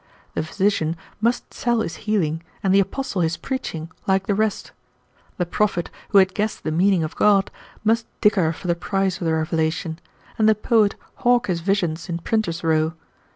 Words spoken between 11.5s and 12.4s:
visions in